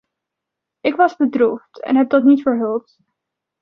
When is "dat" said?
2.09-2.23